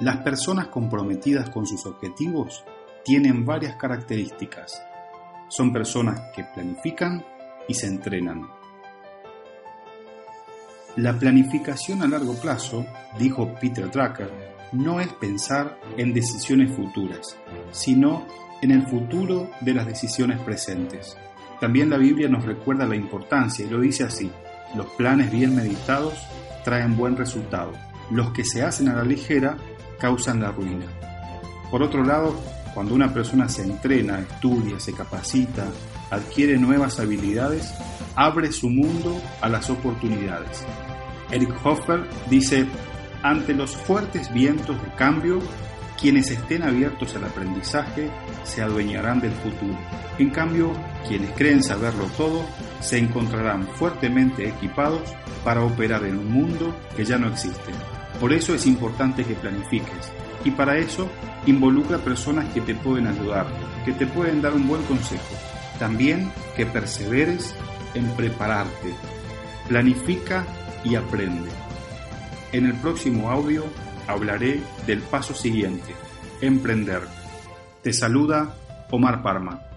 Las 0.00 0.16
personas 0.18 0.68
comprometidas 0.68 1.50
con 1.50 1.66
sus 1.66 1.84
objetivos 1.84 2.64
tienen 3.04 3.44
varias 3.44 3.76
características. 3.76 4.82
Son 5.48 5.74
personas 5.74 6.32
que 6.34 6.42
planifican 6.54 7.22
y 7.68 7.74
se 7.74 7.86
entrenan. 7.86 8.48
La 10.96 11.12
planificación 11.18 12.02
a 12.02 12.08
largo 12.08 12.34
plazo, 12.34 12.86
dijo 13.18 13.54
Peter 13.60 13.90
Drucker, 13.90 14.30
no 14.72 15.00
es 15.00 15.08
pensar 15.12 15.78
en 15.98 16.14
decisiones 16.14 16.74
futuras, 16.74 17.36
sino 17.70 18.26
en 18.62 18.70
el 18.70 18.86
futuro 18.86 19.50
de 19.60 19.74
las 19.74 19.86
decisiones 19.86 20.40
presentes. 20.40 21.14
También 21.60 21.90
la 21.90 21.98
Biblia 21.98 22.28
nos 22.28 22.46
recuerda 22.46 22.86
la 22.86 22.96
importancia 22.96 23.66
y 23.66 23.68
lo 23.68 23.78
dice 23.80 24.04
así, 24.04 24.30
los 24.74 24.86
planes 24.92 25.30
bien 25.30 25.54
meditados 25.54 26.14
traen 26.64 26.96
buen 26.96 27.18
resultado, 27.18 27.72
los 28.10 28.30
que 28.30 28.44
se 28.44 28.62
hacen 28.62 28.88
a 28.88 28.94
la 28.94 29.04
ligera 29.04 29.58
causan 30.00 30.40
la 30.40 30.50
ruina. 30.50 30.86
Por 31.70 31.82
otro 31.82 32.02
lado, 32.02 32.34
cuando 32.74 32.94
una 32.94 33.12
persona 33.12 33.48
se 33.48 33.62
entrena, 33.62 34.20
estudia, 34.20 34.80
se 34.80 34.92
capacita, 34.92 35.66
adquiere 36.10 36.58
nuevas 36.58 36.98
habilidades, 36.98 37.72
abre 38.16 38.52
su 38.52 38.68
mundo 38.68 39.20
a 39.40 39.48
las 39.48 39.70
oportunidades. 39.70 40.64
Eric 41.30 41.54
Hoffer 41.64 42.08
dice, 42.28 42.66
ante 43.22 43.54
los 43.54 43.76
fuertes 43.76 44.32
vientos 44.32 44.80
de 44.82 44.88
cambio, 44.94 45.40
quienes 46.00 46.30
estén 46.30 46.62
abiertos 46.62 47.14
al 47.14 47.24
aprendizaje 47.24 48.10
se 48.42 48.62
adueñarán 48.62 49.20
del 49.20 49.32
futuro. 49.32 49.78
En 50.18 50.30
cambio, 50.30 50.72
quienes 51.06 51.30
creen 51.32 51.62
saberlo 51.62 52.06
todo 52.16 52.44
se 52.80 52.98
encontrarán 52.98 53.66
fuertemente 53.74 54.48
equipados 54.48 55.02
para 55.44 55.62
operar 55.62 56.04
en 56.04 56.18
un 56.18 56.32
mundo 56.32 56.74
que 56.96 57.04
ya 57.04 57.18
no 57.18 57.28
existe. 57.28 57.72
Por 58.20 58.34
eso 58.34 58.54
es 58.54 58.66
importante 58.66 59.24
que 59.24 59.34
planifiques 59.34 60.12
y 60.44 60.50
para 60.50 60.76
eso 60.76 61.10
involucra 61.46 61.98
personas 61.98 62.52
que 62.52 62.60
te 62.60 62.74
pueden 62.74 63.06
ayudar, 63.06 63.46
que 63.84 63.92
te 63.92 64.06
pueden 64.06 64.42
dar 64.42 64.52
un 64.52 64.68
buen 64.68 64.82
consejo. 64.82 65.34
También 65.78 66.30
que 66.54 66.66
perseveres 66.66 67.54
en 67.94 68.06
prepararte. 68.16 68.94
Planifica 69.68 70.44
y 70.84 70.96
aprende. 70.96 71.48
En 72.52 72.66
el 72.66 72.74
próximo 72.74 73.30
audio 73.30 73.64
hablaré 74.06 74.60
del 74.86 75.00
paso 75.00 75.34
siguiente, 75.34 75.94
emprender. 76.42 77.02
Te 77.82 77.92
saluda 77.92 78.54
Omar 78.90 79.22
Parma. 79.22 79.69